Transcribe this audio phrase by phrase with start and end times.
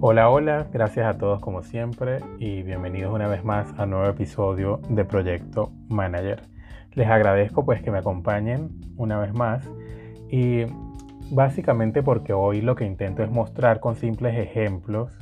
[0.00, 4.06] Hola, hola, gracias a todos como siempre y bienvenidos una vez más a un nuevo
[4.06, 6.42] episodio de Proyecto Manager.
[6.92, 9.68] Les agradezco pues que me acompañen una vez más
[10.30, 10.66] y
[11.32, 15.18] básicamente porque hoy lo que intento es mostrar con simples ejemplos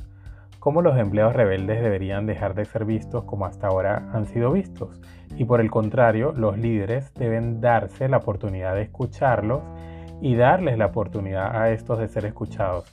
[0.59, 5.01] cómo los empleados rebeldes deberían dejar de ser vistos como hasta ahora han sido vistos
[5.37, 9.63] y por el contrario los líderes deben darse la oportunidad de escucharlos
[10.21, 12.91] y darles la oportunidad a estos de ser escuchados,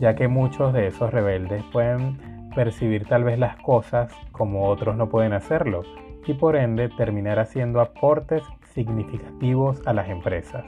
[0.00, 2.18] ya que muchos de esos rebeldes pueden
[2.54, 5.82] percibir tal vez las cosas como otros no pueden hacerlo
[6.26, 8.42] y por ende terminar haciendo aportes
[8.74, 10.64] significativos a las empresas.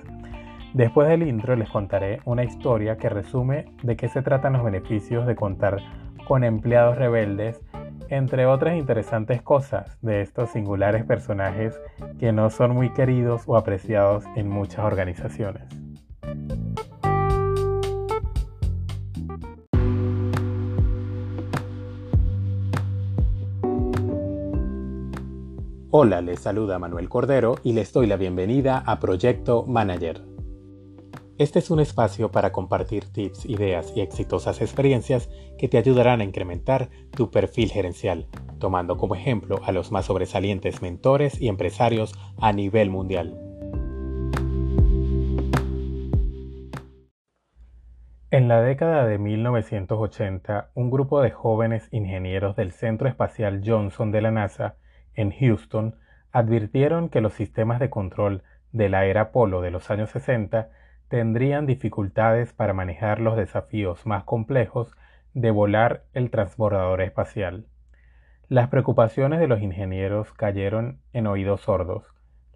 [0.74, 5.26] Después del intro les contaré una historia que resume de qué se tratan los beneficios
[5.26, 5.78] de contar
[6.26, 7.60] con empleados rebeldes,
[8.10, 11.80] entre otras interesantes cosas de estos singulares personajes
[12.18, 15.64] que no son muy queridos o apreciados en muchas organizaciones.
[25.90, 30.20] Hola, les saluda Manuel Cordero y les doy la bienvenida a Proyecto Manager.
[31.38, 36.24] Este es un espacio para compartir tips, ideas y exitosas experiencias que te ayudarán a
[36.24, 38.26] incrementar tu perfil gerencial,
[38.58, 43.40] tomando como ejemplo a los más sobresalientes mentores y empresarios a nivel mundial.
[48.30, 54.20] En la década de 1980, un grupo de jóvenes ingenieros del Centro Espacial Johnson de
[54.20, 54.76] la NASA
[55.18, 55.96] en Houston
[56.30, 60.68] advirtieron que los sistemas de control de la era Apolo de los años 60
[61.08, 64.94] tendrían dificultades para manejar los desafíos más complejos
[65.34, 67.66] de volar el transbordador espacial.
[68.48, 72.04] Las preocupaciones de los ingenieros cayeron en oídos sordos.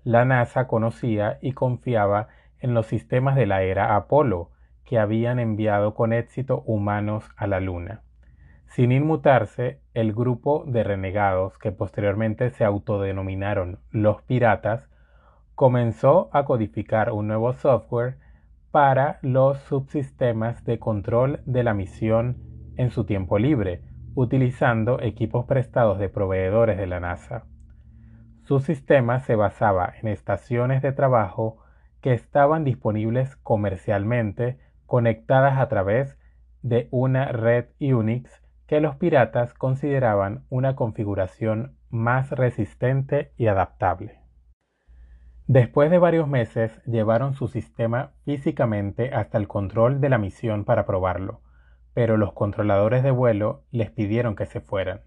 [0.04, 2.28] La NASA conocía y confiaba
[2.60, 4.50] en los sistemas de la era Apolo,
[4.84, 8.02] que habían enviado con éxito humanos a la Luna.
[8.72, 14.88] Sin inmutarse, el grupo de renegados que posteriormente se autodenominaron los piratas
[15.54, 18.16] comenzó a codificar un nuevo software
[18.70, 22.38] para los subsistemas de control de la misión
[22.78, 23.82] en su tiempo libre,
[24.14, 27.44] utilizando equipos prestados de proveedores de la NASA.
[28.44, 31.58] Su sistema se basaba en estaciones de trabajo
[32.00, 36.18] que estaban disponibles comercialmente conectadas a través
[36.62, 38.41] de una red Unix
[38.72, 44.20] que los piratas consideraban una configuración más resistente y adaptable.
[45.46, 50.86] Después de varios meses llevaron su sistema físicamente hasta el control de la misión para
[50.86, 51.42] probarlo,
[51.92, 55.02] pero los controladores de vuelo les pidieron que se fueran.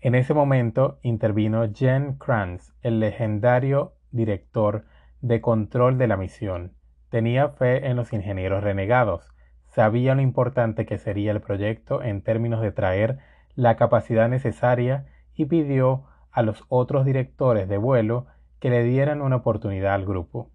[0.00, 4.86] En ese momento intervino Jen Kranz, el legendario director
[5.20, 6.72] de control de la misión.
[7.10, 9.30] Tenía fe en los ingenieros renegados,
[9.70, 13.18] sabía lo importante que sería el proyecto en términos de traer
[13.54, 18.26] la capacidad necesaria y pidió a los otros directores de vuelo
[18.58, 20.50] que le dieran una oportunidad al grupo.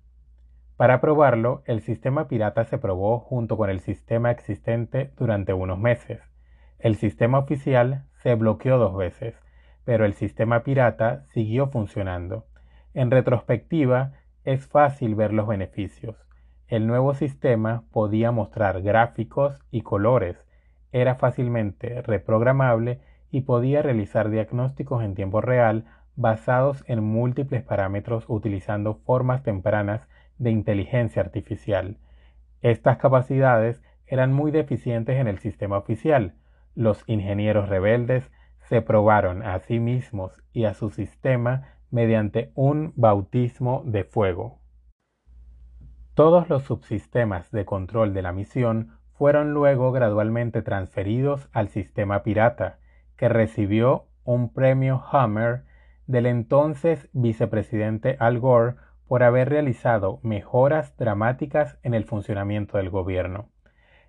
[0.78, 6.20] Para probarlo, el sistema pirata se probó junto con el sistema existente durante unos meses.
[6.80, 9.36] El sistema oficial se bloqueó dos veces,
[9.86, 12.46] pero el sistema pirata siguió funcionando.
[12.94, 14.12] En retrospectiva,
[14.44, 16.25] es fácil ver los beneficios.
[16.68, 20.46] El nuevo sistema podía mostrar gráficos y colores,
[20.96, 25.84] era fácilmente reprogramable y podía realizar diagnósticos en tiempo real
[26.16, 31.98] basados en múltiples parámetros utilizando formas tempranas de inteligencia artificial.
[32.62, 36.36] Estas capacidades eran muy deficientes en el sistema oficial.
[36.76, 38.32] Los ingenieros rebeldes
[38.70, 44.60] se probaron a sí mismos y a su sistema mediante un bautismo de fuego.
[46.16, 52.78] Todos los subsistemas de control de la misión fueron luego gradualmente transferidos al sistema pirata,
[53.18, 55.64] que recibió un premio Hammer
[56.08, 58.76] del entonces vicepresidente Al Gore
[59.10, 63.50] por haber realizado mejoras dramáticas en el funcionamiento del gobierno.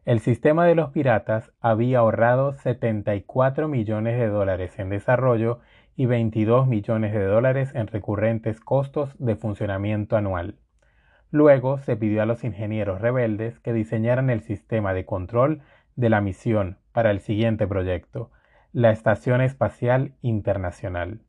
[0.04, 5.58] El sistema de los piratas había ahorrado 74 millones de dólares en desarrollo
[5.96, 10.54] y 22 millones de dólares en recurrentes costos de funcionamiento anual.
[11.30, 15.62] Luego se pidió a los ingenieros rebeldes que diseñaran el sistema de control
[15.96, 18.30] de la misión para el siguiente proyecto,
[18.72, 21.20] la Estación Espacial Internacional.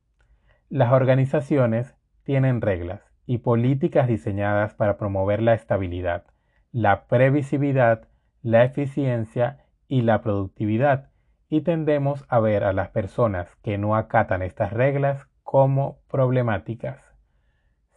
[0.70, 6.26] Las organizaciones tienen reglas y políticas diseñadas para promover la estabilidad,
[6.72, 8.08] la previsibilidad,
[8.42, 11.10] la eficiencia y la productividad,
[11.50, 17.07] y tendemos a ver a las personas que no acatan estas reglas como problemáticas.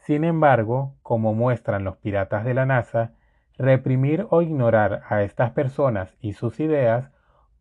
[0.00, 3.12] Sin embargo, como muestran los piratas de la NASA,
[3.58, 7.11] reprimir o ignorar a estas personas y sus ideas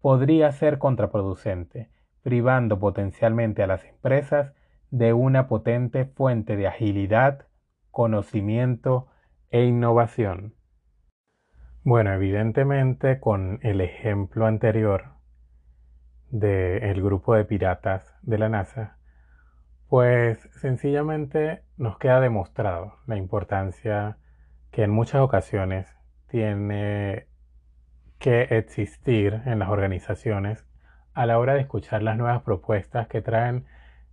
[0.02, 1.90] podría ser contraproducente,
[2.24, 4.54] privando potencialmente a las empresas
[4.90, 7.48] de una potente fuente de agilidad,
[7.92, 9.08] conocimiento
[9.52, 10.54] e innovación.
[11.84, 15.16] Bueno, evidentemente con el ejemplo anterior
[16.30, 18.99] del grupo de piratas de la NASA,
[19.90, 24.18] pues sencillamente nos queda demostrado la importancia
[24.70, 25.88] que en muchas ocasiones
[26.28, 27.26] tiene
[28.20, 30.64] que existir en las organizaciones
[31.16, 33.66] a la hora de escuchar las nuevas propuestas que traen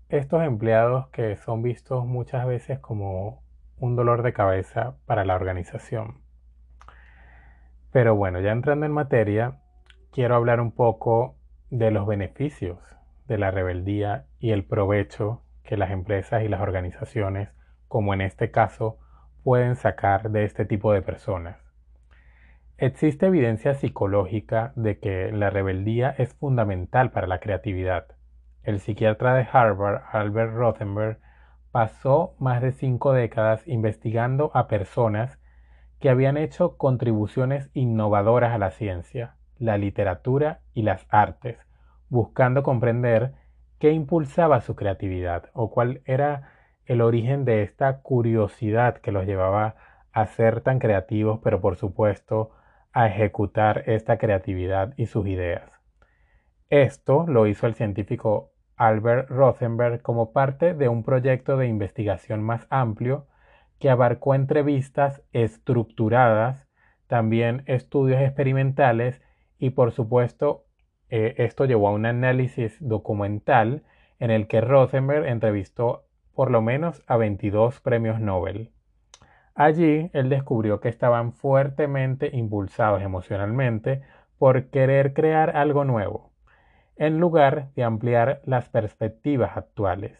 [0.08, 3.42] estos empleados que son vistos muchas veces como
[3.78, 6.22] un dolor de cabeza para la organización.
[7.92, 9.58] Pero bueno, ya entrando en materia,
[10.10, 11.36] quiero hablar un poco
[11.68, 12.78] de los beneficios
[13.28, 17.50] de la rebeldía y el provecho que las empresas y las organizaciones,
[17.88, 18.98] como en este caso,
[19.44, 21.58] pueden sacar de este tipo de personas.
[22.78, 28.06] Existe evidencia psicológica de que la rebeldía es fundamental para la creatividad.
[28.62, 31.18] El psiquiatra de Harvard, Albert Rothenberg,
[31.72, 35.38] pasó más de cinco décadas investigando a personas
[36.00, 41.58] que habían hecho contribuciones innovadoras a la ciencia, la literatura y las artes,
[42.08, 43.32] buscando comprender
[43.78, 46.50] qué impulsaba su creatividad o cuál era
[46.86, 49.74] el origen de esta curiosidad que los llevaba
[50.12, 52.52] a ser tan creativos, pero por supuesto
[52.92, 55.70] a ejecutar esta creatividad y sus ideas.
[56.70, 62.66] Esto lo hizo el científico Albert Rothenberg como parte de un proyecto de investigación más
[62.70, 63.26] amplio
[63.78, 66.66] que abarcó entrevistas estructuradas,
[67.06, 69.22] también estudios experimentales
[69.58, 70.65] y por supuesto
[71.10, 73.82] eh, esto llevó a un análisis documental
[74.18, 76.04] en el que Rosenberg entrevistó
[76.34, 78.70] por lo menos a 22 premios Nobel.
[79.54, 84.02] Allí él descubrió que estaban fuertemente impulsados emocionalmente
[84.38, 86.30] por querer crear algo nuevo,
[86.96, 90.18] en lugar de ampliar las perspectivas actuales.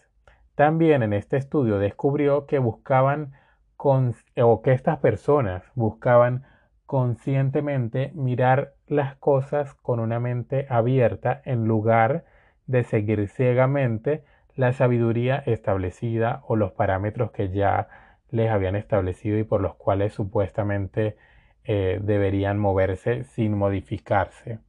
[0.55, 3.33] También en este estudio descubrió que buscaban
[3.77, 6.45] o que estas personas buscaban
[6.87, 12.25] conscientemente mirar las cosas con una mente abierta en lugar
[12.67, 14.25] de seguir ciegamente
[14.55, 17.89] la sabiduría establecida o los parámetros que ya
[18.31, 21.17] les habían establecido y por los cuales supuestamente
[21.65, 24.61] eh, deberían moverse sin modificarse.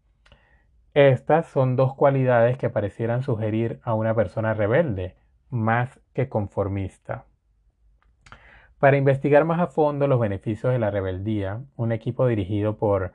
[0.93, 5.15] Estas son dos cualidades que parecieran sugerir a una persona rebelde,
[5.49, 7.25] más que conformista.
[8.79, 13.11] Para investigar más a fondo los beneficios de la rebeldía, un equipo dirigido por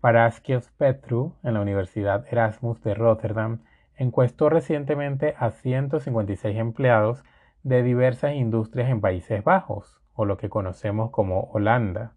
[0.00, 3.58] Paraskios Petru en la Universidad Erasmus de Rotterdam
[3.98, 7.24] encuestó recientemente a 156 empleados
[7.62, 12.14] de diversas industrias en Países Bajos, o lo que conocemos como Holanda.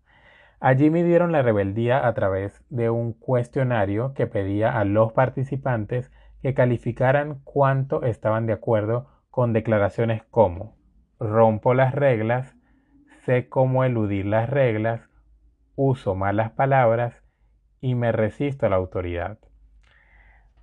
[0.62, 6.54] Allí midieron la rebeldía a través de un cuestionario que pedía a los participantes que
[6.54, 10.78] calificaran cuánto estaban de acuerdo con declaraciones como
[11.20, 12.55] rompo las reglas,
[13.25, 15.10] sé cómo eludir las reglas,
[15.75, 17.24] uso malas palabras
[17.81, 19.39] y me resisto a la autoridad.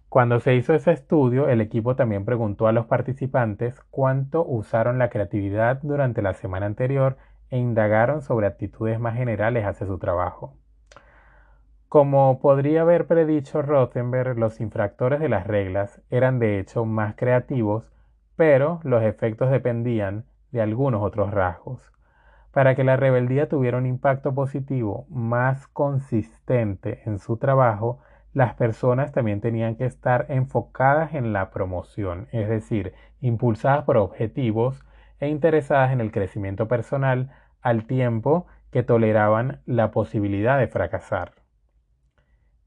[0.08, 5.08] Cuando se hizo ese estudio, el equipo también preguntó a los participantes cuánto usaron la
[5.10, 7.16] creatividad durante la semana anterior
[7.50, 10.54] e indagaron sobre actitudes más generales hacia su trabajo.
[11.88, 17.90] Como podría haber predicho Rothenberg, los infractores de las reglas eran de hecho más creativos,
[18.36, 21.92] pero los efectos dependían de algunos otros rasgos.
[22.52, 28.00] Para que la rebeldía tuviera un impacto positivo más consistente en su trabajo,
[28.34, 34.84] las personas también tenían que estar enfocadas en la promoción, es decir, impulsadas por objetivos
[35.18, 37.30] e interesadas en el crecimiento personal
[37.62, 41.32] al tiempo que toleraban la posibilidad de fracasar.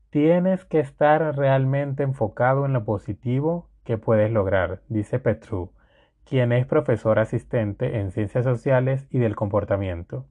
[0.10, 5.74] Tienes que estar realmente enfocado en lo positivo que puedes lograr, dice Petru,
[6.26, 10.26] quien es profesor asistente en ciencias sociales y del comportamiento.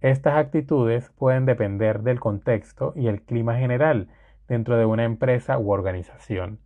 [0.00, 4.08] Estas actitudes pueden depender del contexto y el clima general
[4.48, 6.58] dentro de una empresa u organización.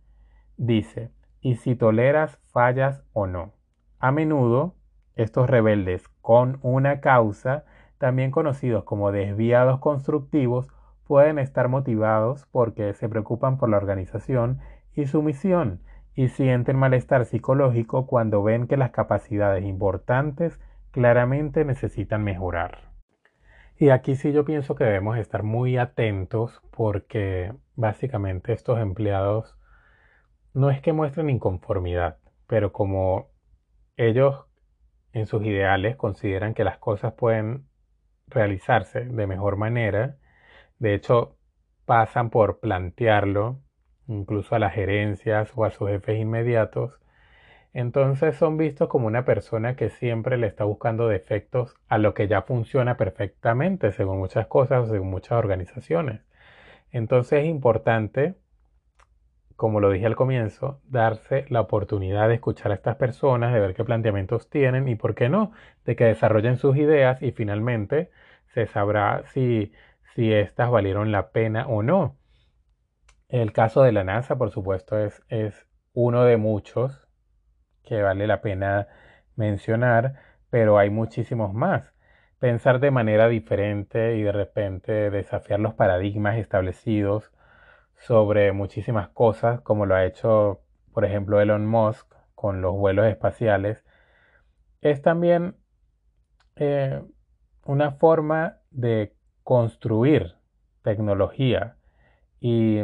[0.57, 3.53] Dice, y si toleras fallas o no.
[3.99, 4.75] A menudo,
[5.15, 7.65] estos rebeldes con una causa,
[7.97, 10.67] también conocidos como desviados constructivos,
[11.05, 14.59] pueden estar motivados porque se preocupan por la organización
[14.93, 15.81] y su misión
[16.17, 20.59] y sienten malestar psicológico cuando ven que las capacidades importantes
[20.89, 22.89] claramente necesitan mejorar.
[23.77, 29.59] Y aquí sí yo pienso que debemos estar muy atentos porque básicamente estos empleados
[30.55, 33.29] no es que muestren inconformidad, pero como
[33.95, 34.47] ellos
[35.13, 37.67] en sus ideales consideran que las cosas pueden
[38.25, 40.17] realizarse de mejor manera,
[40.79, 41.37] de hecho
[41.85, 43.59] pasan por plantearlo
[44.07, 46.99] incluso a las gerencias o a sus jefes inmediatos,
[47.73, 52.27] entonces son vistos como una persona que siempre le está buscando defectos a lo que
[52.27, 56.21] ya funciona perfectamente según muchas cosas según muchas organizaciones.
[56.91, 58.35] Entonces es importante,
[59.55, 63.75] como lo dije al comienzo, darse la oportunidad de escuchar a estas personas, de ver
[63.75, 65.51] qué planteamientos tienen y, por qué no,
[65.85, 68.09] de que desarrollen sus ideas y finalmente
[68.53, 69.71] se sabrá si,
[70.15, 72.15] si éstas valieron la pena o no.
[73.29, 77.07] El caso de la NASA, por supuesto, es, es uno de muchos
[77.83, 78.87] que vale la pena
[79.35, 80.15] mencionar,
[80.49, 81.93] pero hay muchísimos más.
[82.39, 87.31] Pensar de manera diferente y de repente desafiar los paradigmas establecidos
[87.97, 90.61] sobre muchísimas cosas, como lo ha hecho,
[90.93, 93.83] por ejemplo, Elon Musk con los vuelos espaciales,
[94.81, 95.57] es también
[96.55, 97.01] eh,
[97.65, 100.35] una forma de construir
[100.83, 101.75] tecnología
[102.39, 102.81] y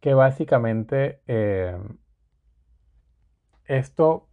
[0.00, 1.76] que básicamente eh,
[3.64, 4.28] esto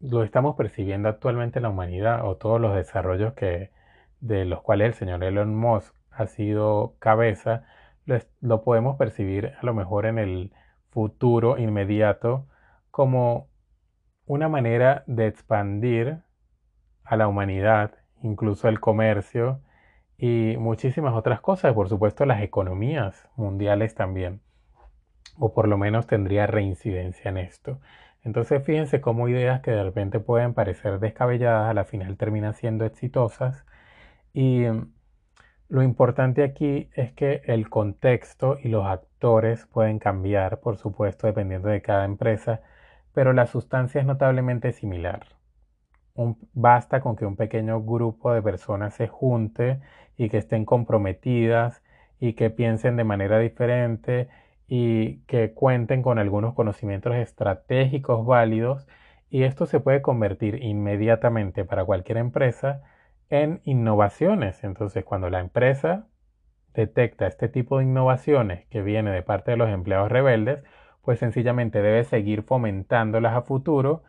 [0.00, 3.70] lo estamos percibiendo actualmente en la humanidad o todos los desarrollos que,
[4.20, 7.64] de los cuales el señor Elon Musk ha sido cabeza,
[8.40, 10.52] lo, podemos percibir a lo mejor en el
[10.90, 12.46] futuro inmediato
[12.90, 13.48] como
[14.26, 16.18] una manera de expandir
[17.04, 19.60] a la humanidad, incluso el comercio
[20.18, 24.41] y muchísimas otras cosas, por supuesto las economías mundiales también,
[25.38, 27.80] o por lo menos tendría reincidencia en esto.
[28.24, 32.84] Entonces fíjense cómo ideas que de repente pueden parecer descabelladas a la final terminan siendo
[32.84, 33.64] exitosas
[34.32, 34.92] y mm,
[35.68, 41.68] lo importante aquí es que el contexto y los actores pueden cambiar, por supuesto, dependiendo
[41.68, 42.60] de cada empresa,
[43.14, 45.26] pero la sustancia es notablemente similar.
[46.52, 49.80] basta con que un pequeño grupo de personas se junte
[50.18, 51.82] y que estén comprometidas
[52.20, 54.28] y que piensen de manera diferente
[54.74, 58.88] y que cuenten con algunos conocimientos estratégicos válidos
[59.28, 62.80] y esto se puede convertir inmediatamente para cualquier empresa
[63.28, 64.64] en innovaciones.
[64.64, 66.06] Entonces, cuando la empresa
[66.72, 70.64] detecta este tipo de innovaciones que viene de parte de los empleados rebeldes,
[71.02, 74.04] pues sencillamente debe seguir fomentándolas a futuro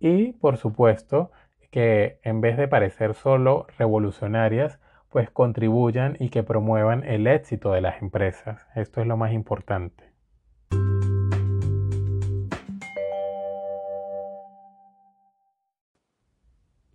[0.00, 1.30] y, por supuesto,
[1.70, 7.82] que en vez de parecer solo revolucionarias, pues contribuyan y que promuevan el éxito de
[7.82, 8.66] las empresas.
[8.74, 10.07] Esto es lo más importante.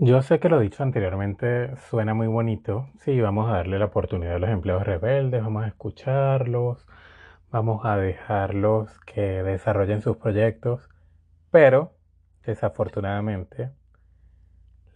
[0.05, 2.89] Yo sé que lo dicho anteriormente suena muy bonito.
[3.00, 6.86] Sí, vamos a darle la oportunidad a los empleados rebeldes, vamos a escucharlos,
[7.51, 10.89] vamos a dejarlos que desarrollen sus proyectos,
[11.51, 11.93] pero
[12.45, 13.72] desafortunadamente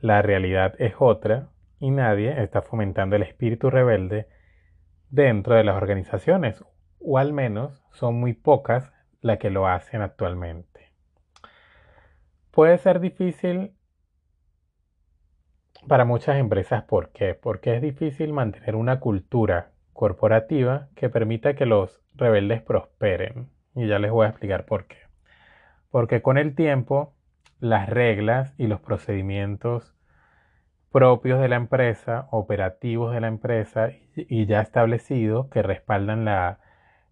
[0.02, 4.28] la realidad es otra y nadie está fomentando el espíritu rebelde
[5.10, 6.66] dentro de las organizaciones,
[7.00, 10.92] o al menos son muy pocas las que lo hacen actualmente.
[12.52, 13.77] Puede ser difícil
[15.88, 17.34] para muchas empresas, ¿por qué?
[17.36, 23.50] Porque es difícil mantener una cultura corporativa que permita que los rebeldes prosperen.
[23.76, 24.98] Y ya les voy a explicar por qué.
[25.92, 27.14] Porque con el tiempo,
[27.60, 29.96] las reglas y los procedimientos
[30.92, 36.60] propios de la empresa, operativos de la empresa y ya establecidos que respaldan la,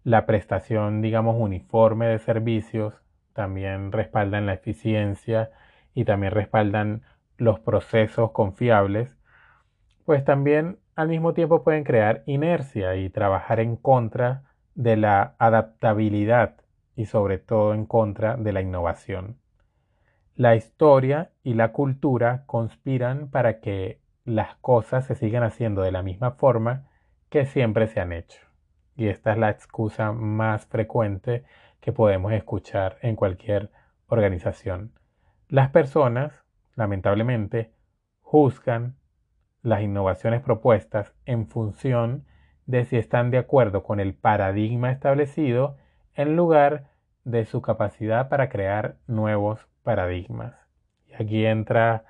[0.02, 2.94] la prestación, digamos, uniforme de servicios,
[3.32, 5.50] también respaldan la eficiencia
[5.94, 7.02] y también respaldan
[7.38, 9.16] los procesos confiables,
[10.04, 16.56] pues también al mismo tiempo pueden crear inercia y trabajar en contra de la adaptabilidad
[16.96, 19.38] y sobre todo en contra de la innovación.
[20.34, 26.02] La historia y la cultura conspiran para que las cosas se sigan haciendo de la
[26.02, 26.88] misma forma
[27.30, 28.40] que siempre se han hecho.
[28.96, 31.44] Y esta es la excusa más frecuente
[31.80, 33.70] que podemos escuchar en cualquier
[34.08, 34.92] organización.
[35.48, 36.45] Las personas,
[36.76, 37.72] lamentablemente,
[38.20, 38.96] juzgan
[39.62, 42.24] las innovaciones propuestas en función
[42.66, 45.76] de si están de acuerdo con el paradigma establecido
[46.14, 46.90] en lugar
[47.24, 50.54] de su capacidad para crear nuevos paradigmas.
[51.08, 52.04] Y aquí entra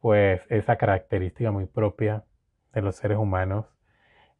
[0.00, 2.24] pues esa característica muy propia
[2.72, 3.66] de los seres humanos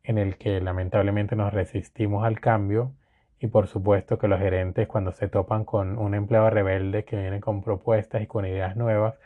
[0.02, 2.92] en el que lamentablemente nos resistimos al cambio
[3.38, 7.40] y por supuesto que los gerentes cuando se topan con un empleado rebelde que viene
[7.40, 9.18] con propuestas y con ideas nuevas,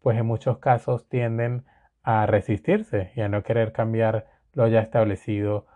[0.00, 1.64] pues en muchos casos tienden
[2.02, 5.66] a resistirse y a no querer cambiar lo ya establecido,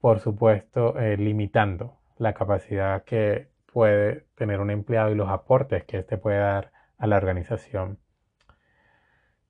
[0.00, 5.98] por supuesto eh, limitando la capacidad que puede tener un empleado y los aportes que
[5.98, 7.98] éste puede dar a la organización.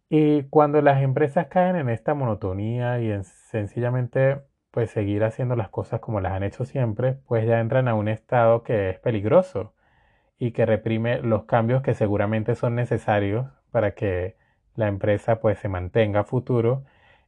[0.09, 5.71] Y cuando las empresas caen en esta monotonía y en sencillamente pues seguir haciendo las
[5.71, 9.75] cosas como las han hecho siempre, pues ya entran a un estado que es peligroso
[10.39, 14.37] y que reprime los cambios que seguramente son necesarios para que
[14.75, 16.85] la empresa pues se mantenga a futuro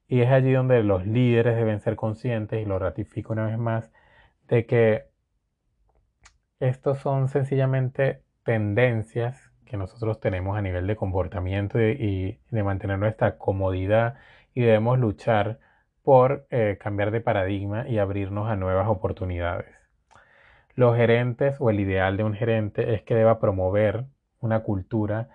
[0.09, 3.93] y es allí donde los líderes deben ser conscientes y lo ratifico una vez más
[4.49, 5.07] de que
[6.61, 13.37] estos son sencillamente tendencias que nosotros tenemos a nivel de comportamiento y, de mantener nuestra
[13.39, 14.17] comodidad
[14.55, 15.61] y debemos luchar
[16.03, 19.67] por eh, cambiar de paradigma y abrirnos a nuevas oportunidades.
[20.75, 24.07] Los gerentes o el ideal de un gerente es que deba promover
[24.41, 25.29] una cultura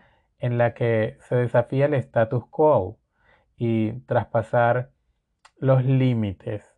[0.43, 3.00] en la que se desafía el status quo
[3.55, 4.89] y traspasar
[5.57, 6.69] los límites,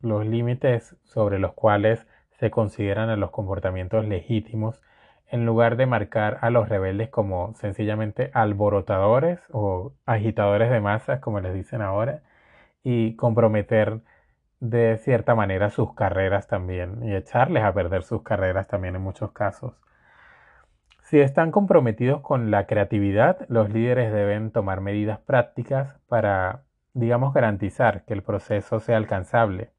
[0.00, 4.82] los límites sobre los cuales se consideran a los comportamientos legítimos
[5.28, 11.38] en lugar de marcar a los rebeldes como sencillamente alborotadores o agitadores de masas, como
[11.38, 12.24] les dicen ahora,
[12.82, 14.00] y comprometer
[14.58, 19.30] de cierta manera sus carreras también y echarles a perder sus carreras también en muchos
[19.30, 19.74] casos.
[21.14, 28.04] Si están comprometidos con la creatividad, los líderes deben tomar medidas prácticas para, digamos, garantizar
[28.04, 29.70] que el proceso sea alcanzable.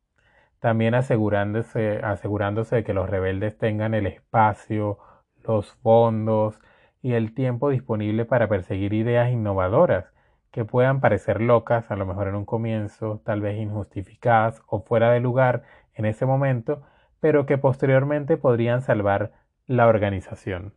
[0.61, 4.97] También asegurándose, asegurándose de que los rebeldes tengan el espacio,
[5.43, 6.57] los fondos
[7.01, 10.13] y el tiempo disponible para perseguir ideas innovadoras
[10.51, 15.11] que puedan parecer locas, a lo mejor en un comienzo, tal vez injustificadas o fuera
[15.11, 15.63] de lugar
[15.95, 16.83] en ese momento,
[17.19, 19.33] pero que posteriormente podrían salvar
[19.67, 20.71] la organización.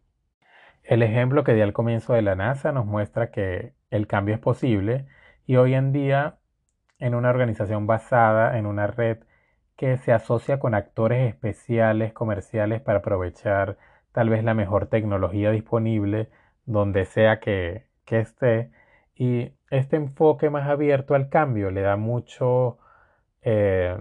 [0.89, 4.41] El ejemplo que di al comienzo de la NASA nos muestra que el cambio es
[4.41, 5.07] posible
[5.47, 6.39] y hoy en día
[6.99, 9.19] en una organización basada en una red
[9.77, 13.77] que se asocia con actores especiales comerciales para aprovechar
[14.13, 16.31] tal vez la mejor tecnología disponible
[16.65, 18.71] donde sea que, esté
[19.15, 22.79] y este enfoque más abierto al cambio le da mucho
[23.43, 24.01] eh,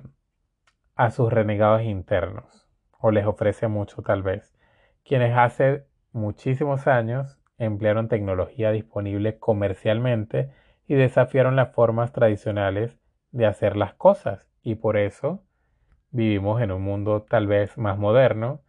[0.96, 2.66] a sus renegados internos
[2.98, 4.54] o les ofrece mucho tal vez.
[5.04, 5.84] Quienes hacen
[6.18, 10.52] muchísimos años emplearon tecnología disponible comercialmente
[10.88, 12.98] y desafiaron las formas tradicionales
[13.32, 15.44] de hacer las cosas y por eso
[16.12, 18.62] vivimos en un mundo tal vez más moderno,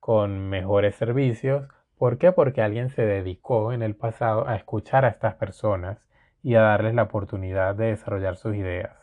[0.00, 1.68] con mejores servicios.
[1.96, 2.32] ¿Por qué?
[2.32, 5.98] Porque alguien se dedicó en el pasado a escuchar a estas personas
[6.42, 8.96] y a darles la oportunidad de desarrollar sus ideas.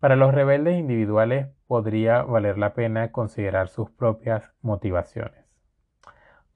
[0.00, 5.43] Para los rebeldes individuales podría valer la pena considerar sus propias motivaciones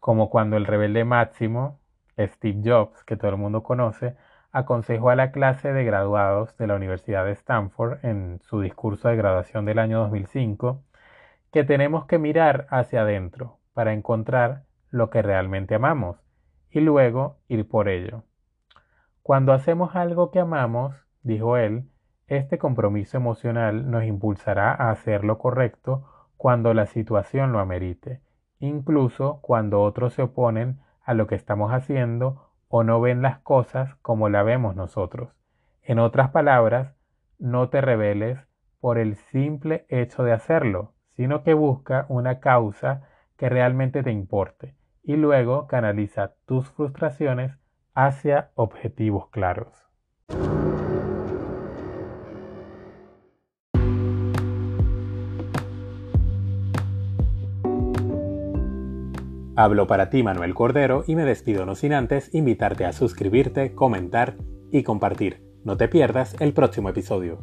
[0.00, 1.80] como cuando el rebelde máximo,
[2.18, 4.16] Steve Jobs, que todo el mundo conoce,
[4.52, 9.16] aconsejó a la clase de graduados de la Universidad de Stanford en su discurso de
[9.16, 10.82] graduación del año 2005
[11.52, 16.18] que tenemos que mirar hacia adentro para encontrar lo que realmente amamos
[16.70, 18.24] y luego ir por ello.
[19.22, 21.84] Cuando hacemos algo que amamos, dijo él,
[22.26, 26.04] este compromiso emocional nos impulsará a hacer lo correcto
[26.37, 28.20] cuando la situación lo amerite
[28.60, 33.94] incluso cuando otros se oponen a lo que estamos haciendo o no ven las cosas
[34.02, 35.30] como la vemos nosotros.
[35.82, 36.94] En otras palabras,
[37.38, 38.38] no te rebeles
[38.80, 44.74] por el simple hecho de hacerlo, sino que busca una causa que realmente te importe
[45.02, 47.56] y luego canaliza tus frustraciones
[47.94, 49.88] hacia objetivos claros.
[59.60, 64.36] Hablo para ti Manuel Cordero y me despido no sin antes invitarte a suscribirte, comentar
[64.70, 65.42] y compartir.
[65.64, 67.40] No te pierdas el próximo episodio.